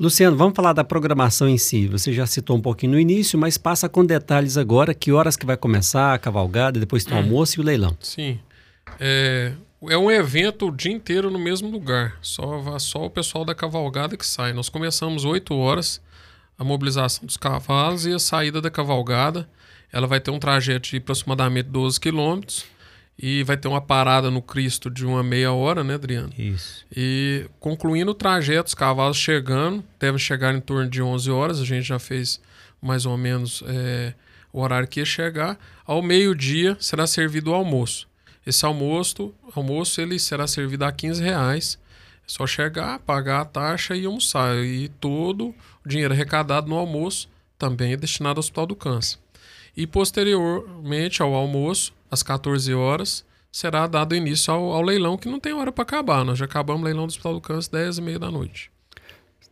Luciano, 0.00 0.36
vamos 0.36 0.54
falar 0.54 0.72
da 0.72 0.84
programação 0.84 1.48
em 1.48 1.58
si. 1.58 1.88
Você 1.88 2.12
já 2.12 2.24
citou 2.24 2.56
um 2.56 2.60
pouquinho 2.60 2.92
no 2.92 3.00
início, 3.00 3.36
mas 3.36 3.58
passa 3.58 3.88
com 3.88 4.04
detalhes 4.04 4.56
agora. 4.56 4.94
Que 4.94 5.10
horas 5.10 5.36
que 5.36 5.44
vai 5.44 5.56
começar 5.56 6.14
a 6.14 6.18
cavalgada, 6.18 6.78
depois 6.78 7.04
tem 7.04 7.14
o 7.14 7.16
almoço 7.16 7.58
e 7.58 7.60
o 7.60 7.64
leilão. 7.64 7.96
Sim. 8.00 8.38
É, 9.00 9.52
é 9.88 9.98
um 9.98 10.08
evento 10.08 10.68
o 10.68 10.70
dia 10.70 10.92
inteiro 10.92 11.32
no 11.32 11.38
mesmo 11.38 11.68
lugar. 11.68 12.16
Só, 12.22 12.78
só 12.78 13.06
o 13.06 13.10
pessoal 13.10 13.44
da 13.44 13.56
cavalgada 13.56 14.16
que 14.16 14.24
sai. 14.24 14.52
Nós 14.52 14.68
começamos 14.68 15.24
8 15.24 15.52
horas 15.52 16.00
a 16.56 16.62
mobilização 16.62 17.26
dos 17.26 17.36
cavalos 17.36 18.06
e 18.06 18.12
a 18.12 18.20
saída 18.20 18.60
da 18.60 18.70
cavalgada. 18.70 19.48
Ela 19.92 20.06
vai 20.06 20.20
ter 20.20 20.30
um 20.30 20.38
trajeto 20.38 20.90
de 20.90 20.98
aproximadamente 20.98 21.70
12 21.70 21.98
quilômetros 21.98 22.64
e 23.18 23.42
vai 23.42 23.56
ter 23.56 23.66
uma 23.66 23.80
parada 23.80 24.30
no 24.30 24.40
Cristo 24.40 24.88
de 24.88 25.04
uma 25.04 25.22
meia 25.22 25.52
hora, 25.52 25.82
né, 25.82 25.94
Adriano? 25.94 26.32
Isso. 26.38 26.86
E 26.94 27.46
concluindo 27.58 28.12
o 28.12 28.14
trajeto, 28.14 28.68
os 28.68 28.74
cavalos 28.74 29.16
chegando, 29.16 29.82
devem 29.98 30.18
chegar 30.18 30.54
em 30.54 30.60
torno 30.60 30.88
de 30.88 31.02
11 31.02 31.30
horas, 31.30 31.60
a 31.60 31.64
gente 31.64 31.82
já 31.82 31.98
fez 31.98 32.40
mais 32.80 33.06
ou 33.06 33.16
menos 33.16 33.64
é, 33.66 34.14
o 34.52 34.60
horário 34.60 34.86
que 34.86 35.00
ia 35.00 35.06
chegar. 35.06 35.58
Ao 35.84 36.00
meio-dia 36.00 36.76
será 36.78 37.06
servido 37.06 37.50
o 37.50 37.54
almoço. 37.54 38.06
Esse 38.46 38.64
almoço, 38.64 39.34
almoço 39.54 40.00
ele 40.00 40.18
será 40.18 40.46
servido 40.46 40.84
a 40.84 40.92
15 40.92 41.22
reais. 41.22 41.78
É 42.26 42.28
só 42.28 42.46
chegar, 42.46 43.00
pagar 43.00 43.40
a 43.40 43.44
taxa 43.44 43.96
e 43.96 44.06
almoçar. 44.06 44.56
E 44.58 44.88
todo 45.00 45.54
o 45.84 45.88
dinheiro 45.88 46.14
arrecadado 46.14 46.68
no 46.68 46.76
almoço 46.76 47.28
também 47.58 47.94
é 47.94 47.96
destinado 47.96 48.38
ao 48.38 48.40
Hospital 48.40 48.66
do 48.66 48.76
Câncer. 48.76 49.18
E 49.76 49.86
posteriormente 49.86 51.20
ao 51.20 51.34
almoço, 51.34 51.92
às 52.10 52.22
14 52.22 52.72
horas, 52.74 53.24
será 53.50 53.86
dado 53.86 54.14
início 54.14 54.52
ao, 54.52 54.72
ao 54.72 54.82
leilão, 54.82 55.16
que 55.16 55.28
não 55.28 55.40
tem 55.40 55.52
hora 55.52 55.72
para 55.72 55.82
acabar. 55.82 56.24
Nós 56.24 56.38
já 56.38 56.44
acabamos 56.44 56.82
o 56.82 56.84
leilão 56.84 57.06
do 57.06 57.10
Hospital 57.10 57.34
do 57.34 57.40
Câncer 57.40 57.70
10 57.72 57.98
e 57.98 58.02
meia 58.02 58.18
da 58.18 58.30
noite. 58.30 58.70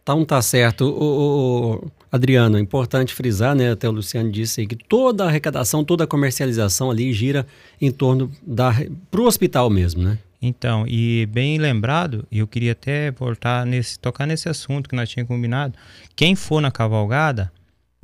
Então 0.02 0.24
tá 0.24 0.40
certo. 0.40 0.84
O, 0.84 1.74
o, 1.82 1.90
Adriano, 2.12 2.56
é 2.56 2.60
importante 2.60 3.12
frisar, 3.12 3.56
né? 3.56 3.72
Até 3.72 3.88
o 3.88 3.92
Luciano 3.92 4.30
disse 4.30 4.60
aí 4.60 4.66
que 4.66 4.76
toda 4.76 5.24
a 5.24 5.26
arrecadação, 5.26 5.84
toda 5.84 6.04
a 6.04 6.06
comercialização 6.06 6.90
ali 6.90 7.12
gira 7.12 7.44
em 7.80 7.90
torno 7.90 8.30
da 8.46 8.72
para 9.10 9.20
o 9.20 9.24
hospital 9.24 9.68
mesmo, 9.68 10.04
né? 10.04 10.18
Então, 10.40 10.86
e 10.86 11.26
bem 11.26 11.58
lembrado, 11.58 12.24
eu 12.30 12.46
queria 12.46 12.72
até 12.72 13.10
voltar 13.10 13.66
nesse, 13.66 13.98
tocar 13.98 14.26
nesse 14.26 14.48
assunto 14.48 14.88
que 14.88 14.94
nós 14.94 15.08
tínhamos 15.08 15.28
combinado. 15.28 15.74
Quem 16.14 16.36
for 16.36 16.60
na 16.60 16.70
cavalgada, 16.70 17.50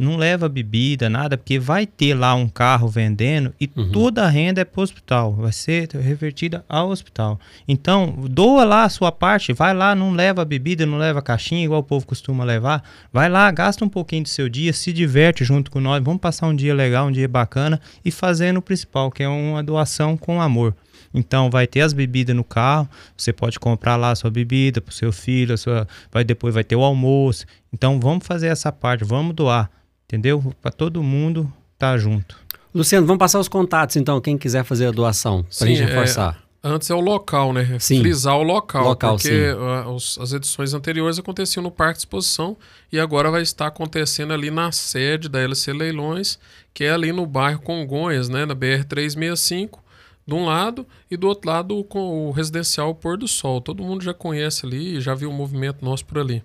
não 0.03 0.17
leva 0.17 0.49
bebida, 0.49 1.09
nada, 1.09 1.39
porque 1.39 1.59
vai 1.59 1.87
ter 1.87 2.15
lá 2.15 2.35
um 2.35 2.49
carro 2.49 2.89
vendendo 2.89 3.55
e 3.61 3.71
uhum. 3.75 3.91
toda 3.93 4.25
a 4.25 4.29
renda 4.29 4.61
é 4.61 4.65
para 4.65 4.81
o 4.81 4.83
hospital, 4.83 5.33
vai 5.35 5.53
ser 5.53 5.89
revertida 5.91 6.65
ao 6.69 6.91
hospital. 6.91 7.39
Então, 7.67 8.15
doa 8.29 8.65
lá 8.65 8.85
a 8.85 8.89
sua 8.89 9.13
parte, 9.13 9.53
vai 9.53 9.73
lá, 9.73 9.95
não 9.95 10.13
leva 10.13 10.45
bebida, 10.45 10.85
não 10.85 10.99
leva 10.99 11.23
caixinha, 11.23 11.65
igual 11.65 11.81
o 11.81 11.85
povo 11.85 12.07
costuma 12.07 12.45
levar. 12.45 12.83
Vai 13.13 13.29
lá, 13.29 13.51
gasta 13.51 13.85
um 13.85 13.89
pouquinho 13.89 14.25
do 14.25 14.29
seu 14.29 14.49
dia, 14.49 14.73
se 14.73 14.93
diverte 14.93 15.45
junto 15.45 15.71
com 15.71 15.81
nós, 15.81 16.03
vamos 16.03 16.21
passar 16.21 16.47
um 16.47 16.57
dia 16.57 16.75
legal, 16.75 17.07
um 17.07 17.13
dia 17.13 17.29
bacana 17.29 17.81
e 18.05 18.11
fazendo 18.11 18.59
o 18.59 18.63
principal, 18.63 19.11
que 19.11 19.23
é 19.23 19.29
uma 19.29 19.63
doação 19.63 20.17
com 20.17 20.41
amor. 20.41 20.75
Então 21.15 21.51
vai 21.51 21.67
ter 21.67 21.83
as 21.83 21.93
bebidas 21.93 22.35
no 22.35 22.45
carro, 22.45 22.89
você 23.17 23.33
pode 23.33 23.61
comprar 23.61 23.97
lá 23.97 24.13
a 24.13 24.17
sua 24.17 24.31
bebida 24.31 24.81
para 24.81 24.91
o 24.91 24.95
seu 24.95 25.13
filho, 25.13 25.57
sua, 25.59 25.87
vai 26.11 26.25
depois 26.25 26.55
vai 26.55 26.65
ter 26.65 26.77
o 26.77 26.83
almoço. 26.83 27.45
Então 27.73 28.01
vamos 28.01 28.27
fazer 28.27 28.49
essa 28.49 28.73
parte, 28.73 29.05
vamos 29.05 29.35
doar 29.35 29.71
entendeu? 30.13 30.55
Para 30.61 30.71
todo 30.71 31.03
mundo 31.03 31.51
estar 31.73 31.93
tá 31.93 31.99
junto. 31.99 32.37
Luciano, 32.75 33.07
vamos 33.07 33.19
passar 33.19 33.41
os 33.41 33.49
contatos 33.49 33.97
então, 33.97 34.21
quem 34.21 34.37
quiser 34.37 34.63
fazer 34.63 34.87
a 34.87 34.91
doação, 34.91 35.45
para 35.59 35.67
a 35.67 35.71
gente 35.71 35.83
reforçar. 35.83 36.43
É, 36.63 36.69
antes 36.69 36.91
é 36.91 36.95
o 36.95 37.01
local, 37.01 37.53
né? 37.53 37.79
Sim. 37.79 38.01
Frisar 38.01 38.37
o 38.37 38.43
local, 38.43 38.85
local 38.85 39.17
porque 39.17 39.29
sim. 39.29 40.23
as 40.23 40.33
edições 40.33 40.75
anteriores 40.75 41.19
aconteciam 41.19 41.63
no 41.63 41.71
Parque 41.71 41.95
de 41.95 42.01
Exposição 42.01 42.57
e 42.91 43.01
agora 43.01 43.31
vai 43.31 43.43
estar 43.43 43.67
acontecendo 43.67 44.35
ali 44.35 44.51
na 44.51 44.71
sede 44.71 45.31
da 45.31 45.41
LC 45.41 45.73
Leilões, 45.73 46.39
que 46.75 46.85
é 46.85 46.91
ali 46.91 47.11
no 47.11 47.27
bairro 47.27 47.61
Congonhas, 47.61 48.29
né? 48.29 48.45
Na 48.45 48.55
BR-365, 48.55 49.79
de 50.27 50.35
um 50.35 50.45
lado, 50.45 50.87
e 51.11 51.17
do 51.17 51.27
outro 51.27 51.51
lado 51.51 51.83
com 51.85 52.29
o 52.29 52.31
residencial 52.31 52.95
Pôr 52.95 53.17
do 53.17 53.27
Sol. 53.27 53.61
Todo 53.61 53.83
mundo 53.83 54.05
já 54.05 54.15
conhece 54.15 54.67
ali, 54.67 55.01
já 55.01 55.15
viu 55.15 55.31
o 55.31 55.33
movimento 55.33 55.83
nosso 55.83 56.05
por 56.05 56.19
ali. 56.19 56.43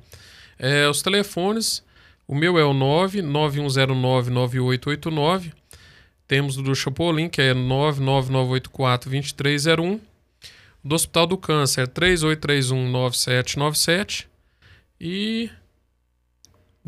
É, 0.58 0.90
os 0.90 1.02
telefones 1.02 1.84
o 2.28 2.36
meu 2.36 2.60
é 2.60 2.66
o 2.66 2.74
991099889. 2.74 5.54
Temos 6.28 6.58
do 6.58 6.76
Chapolin, 6.76 7.30
que 7.30 7.42
é 7.42 7.54
999842301. 7.54 10.02
Do 10.84 10.96
Hospital 10.96 11.28
do 11.28 11.38
Câncer, 11.38 11.88
3831-9797. 11.88 14.26
E. 15.00 15.50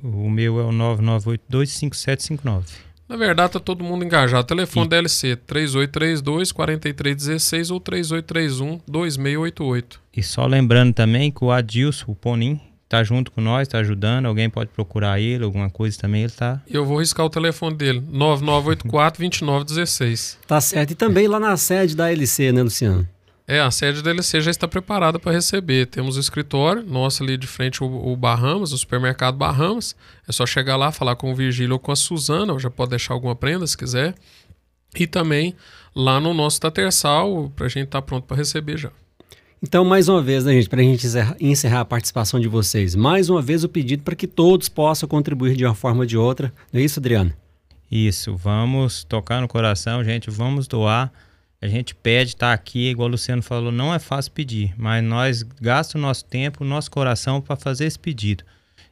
O 0.02 0.28
meu 0.30 0.60
é 0.60 0.64
o 0.64 0.72
99825759. 0.72 2.66
Na 3.08 3.16
verdade, 3.18 3.54
tá 3.54 3.60
todo 3.60 3.84
mundo 3.84 4.06
engajado. 4.06 4.46
Telefone 4.46 4.86
e... 4.86 4.90
DLC 4.90 5.36
3832-4316 5.38 7.72
ou 7.72 7.82
3831-2688. 7.82 9.98
E 10.16 10.22
só 10.22 10.46
lembrando 10.46 10.94
também 10.94 11.32
que 11.32 11.44
o 11.44 11.52
Adilson, 11.52 12.12
o 12.12 12.16
Ponim, 12.16 12.62
tá 12.90 13.02
junto 13.04 13.32
com 13.32 13.40
nós, 13.40 13.68
tá 13.68 13.78
ajudando. 13.78 14.26
Alguém 14.26 14.50
pode 14.50 14.72
procurar 14.72 15.20
ele, 15.20 15.44
alguma 15.44 15.70
coisa 15.70 16.00
também, 16.00 16.24
ele 16.24 16.32
tá. 16.32 16.60
Eu 16.68 16.84
vou 16.84 17.00
riscar 17.00 17.24
o 17.26 17.30
telefone 17.30 17.76
dele: 17.76 18.02
9984-2916. 18.12 20.38
Tá 20.48 20.60
certo. 20.60 20.90
E 20.92 20.96
também 20.96 21.28
lá 21.28 21.40
na 21.40 21.56
sede 21.56 21.96
da 21.96 22.12
LC, 22.12 22.52
né, 22.52 22.64
Luciano? 22.64 23.08
É, 23.48 23.62
a 23.62 23.70
sede 23.72 24.02
da 24.04 24.12
LC 24.12 24.42
já 24.42 24.52
está 24.52 24.68
preparada 24.68 25.18
para 25.18 25.32
receber. 25.32 25.88
Temos 25.88 26.18
o 26.18 26.20
escritório, 26.20 26.84
nosso 26.84 27.24
ali 27.24 27.36
de 27.36 27.48
frente, 27.48 27.84
o, 27.84 27.88
o, 27.88 28.16
Bahamas, 28.16 28.72
o 28.72 28.78
supermercado 28.78 29.38
Bahamas. 29.38 29.96
É 30.28 30.32
só 30.32 30.46
chegar 30.46 30.76
lá, 30.76 30.92
falar 30.92 31.16
com 31.16 31.32
o 31.32 31.36
Virgílio 31.36 31.74
ou 31.74 31.80
com 31.80 31.92
a 31.92 31.96
Suzana, 31.96 32.54
ou 32.54 32.60
já 32.60 32.70
pode 32.70 32.92
deixar 32.92 33.16
alguma 33.16 33.36
prenda 33.36 33.66
se 33.66 33.76
quiser. 33.76 34.14
E 34.96 35.08
também 35.08 35.56
lá 35.96 36.20
no 36.20 36.32
nosso 36.32 36.60
Tatersal, 36.60 37.52
para 37.56 37.66
a 37.66 37.70
gente 37.70 37.86
estar 37.86 38.02
tá 38.02 38.06
pronto 38.06 38.26
para 38.26 38.38
receber 38.38 38.78
já. 38.78 38.92
Então, 39.62 39.84
mais 39.84 40.08
uma 40.08 40.22
vez, 40.22 40.46
né, 40.46 40.54
gente, 40.54 40.70
para 40.70 40.80
a 40.80 40.84
gente 40.84 41.06
encerrar 41.40 41.82
a 41.82 41.86
participação 41.86 42.40
de 42.40 42.48
vocês, 42.48 42.96
mais 42.96 43.30
uma 43.30 43.42
vez 43.42 43.64
o 43.64 43.70
pedido 43.70 44.04
para 44.04 44.16
que 44.16 44.26
todos 44.26 44.70
possam 44.70 45.08
contribuir 45.08 45.56
de 45.56 45.66
uma 45.66 45.76
forma 45.76 46.02
ou 46.02 46.06
de 46.06 46.18
outra. 46.18 46.54
Não 46.72 46.80
é 46.80 46.84
isso, 46.84 47.00
Adriano? 47.00 47.34
Isso, 47.92 48.36
vamos 48.38 49.04
tocar 49.04 49.42
no 49.42 49.48
coração, 49.48 50.04
gente, 50.04 50.30
vamos 50.30 50.68
doar 50.68 51.12
a 51.62 51.68
gente 51.68 51.94
pede, 51.94 52.36
tá 52.36 52.54
aqui, 52.54 52.90
igual 52.90 53.10
o 53.10 53.12
Luciano 53.12 53.42
falou, 53.42 53.72
não 53.72 53.94
é 53.94 54.00
fácil 54.00 54.32
pedir, 54.32 54.74
mas 54.78 55.04
nós 55.04 55.44
gastamos 55.44 56.04
o 56.04 56.08
nosso 56.08 56.26
tempo, 56.26 56.64
o 56.64 56.68
nosso 56.68 56.90
coração 56.90 57.42
para 57.42 57.56
fazer 57.58 57.86
esse 57.86 58.00
pedido. 58.00 58.46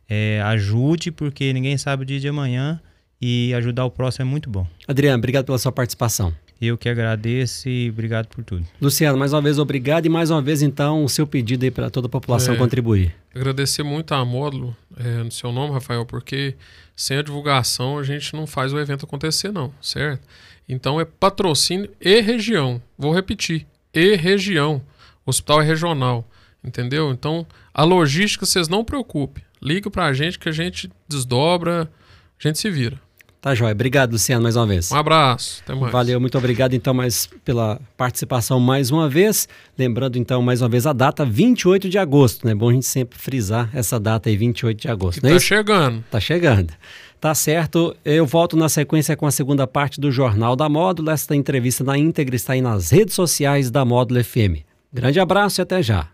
É, 0.10 0.42
ajude, 0.44 1.12
porque 1.12 1.52
ninguém 1.54 1.78
sabe 1.78 2.04
o 2.04 2.06
dia 2.06 2.20
de 2.20 2.28
amanhã 2.28 2.82
e 3.22 3.54
ajudar 3.54 3.86
o 3.86 3.92
próximo 3.92 4.24
é 4.24 4.30
muito 4.30 4.50
bom. 4.50 4.68
Adriano, 4.86 5.18
obrigado 5.18 5.46
pela 5.46 5.58
sua 5.58 5.72
participação. 5.72 6.34
Eu 6.60 6.78
que 6.78 6.90
agradeço 6.90 7.70
e 7.70 7.90
obrigado 7.90 8.28
por 8.28 8.44
tudo. 8.44 8.66
Luciano, 8.82 9.18
mais 9.18 9.32
uma 9.32 9.42
vez 9.42 9.60
obrigado 9.60 10.06
e 10.06 10.10
mais 10.10 10.32
uma 10.32 10.42
vez 10.42 10.62
então 10.62 11.04
o 11.04 11.10
seu 11.10 11.28
pedido 11.28 11.64
aí 11.64 11.72
para 11.72 11.90
toda 11.90 12.08
a 12.08 12.10
população 12.10 12.56
é, 12.56 12.58
contribuir. 12.58 13.16
Agradecer 13.34 13.84
muito 13.84 14.14
a 14.14 14.26
Módulo 14.26 14.76
é, 14.98 15.24
no 15.24 15.32
seu 15.32 15.52
nome, 15.52 15.74
Rafael, 15.74 16.06
porque 16.06 16.56
sem 16.96 17.18
a 17.18 17.22
divulgação 17.22 18.00
a 18.00 18.04
gente 18.04 18.34
não 18.34 18.48
faz 18.48 18.74
o 18.74 18.80
evento 18.80 19.06
acontecer 19.06 19.52
não, 19.52 19.72
certo? 19.82 20.28
Então 20.68 21.00
é 21.00 21.06
patrocínio 21.06 21.92
e 22.02 22.20
região. 22.22 22.82
Vou 22.98 23.14
repetir, 23.14 23.68
e 23.94 24.16
região. 24.16 24.82
O 25.26 25.30
hospital 25.30 25.62
é 25.62 25.66
regional, 25.66 26.28
entendeu? 26.64 27.12
Então 27.12 27.46
a 27.74 27.84
logística 27.84 28.46
vocês 28.46 28.68
não 28.68 28.84
preocupem. 28.84 29.44
Liga 29.62 29.90
para 29.90 30.06
a 30.06 30.14
gente 30.14 30.40
que 30.40 30.50
a 30.50 30.52
gente 30.52 30.90
desdobra, 31.08 31.84
a 31.84 32.48
gente 32.48 32.58
se 32.58 32.70
vira. 32.70 33.00
Tá, 33.48 33.56
Jóia. 33.56 33.72
Obrigado, 33.72 34.12
Luciano, 34.12 34.44
mais 34.44 34.58
uma 34.58 34.68
vez. 34.68 34.92
Um 34.92 34.98
abraço. 34.98 35.62
Até 35.64 35.74
mais. 35.74 35.90
Valeu, 35.90 36.20
muito 36.20 36.38
obrigado, 36.38 36.74
então, 36.74 36.94
mais 36.94 37.30
pela 37.46 37.80
participação 37.96 38.60
mais 38.60 38.92
uma 38.92 39.08
vez. 39.08 39.48
Lembrando, 39.78 40.18
então, 40.18 40.42
mais 40.42 40.62
uma 40.62 40.68
vez, 40.68 40.86
a 40.86 40.92
data 40.92 41.24
28 41.24 41.88
de 41.88 41.98
agosto, 41.98 42.46
né? 42.46 42.52
É 42.52 42.56
bom 42.56 42.68
a 42.68 42.74
gente 42.74 42.86
sempre 42.86 43.18
frisar 43.18 43.70
essa 43.74 43.98
data 43.98 44.28
aí, 44.28 44.36
28 44.36 44.82
de 44.82 44.90
agosto. 44.90 45.22
Que 45.22 45.28
tá 45.30 45.34
é 45.34 45.40
chegando. 45.40 46.04
Tá 46.12 46.20
chegando. 46.20 46.74
Tá 47.22 47.34
certo. 47.34 47.96
Eu 48.04 48.26
volto 48.26 48.58
na 48.58 48.68
sequência 48.68 49.16
com 49.16 49.26
a 49.26 49.32
segunda 49.32 49.66
parte 49.66 50.02
do 50.02 50.12
Jornal 50.12 50.54
da 50.54 50.68
Módulo. 50.68 51.10
Esta 51.10 51.34
entrevista 51.34 51.86
na 51.86 51.98
íntegra 51.98 52.36
está 52.36 52.52
aí 52.52 52.60
nas 52.60 52.90
redes 52.90 53.16
sociais 53.16 53.72
da 53.72 53.86
Módulo 53.86 54.22
FM. 54.22 54.66
Grande 54.92 55.22
abraço 55.22 55.62
e 55.62 55.64
até 55.64 55.82
já. 55.82 56.10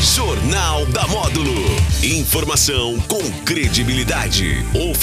Jornal 0.00 0.84
da 0.86 1.06
Módulo. 1.06 1.54
Informação 2.02 2.98
com 3.02 3.22
credibilidade. 3.44 4.64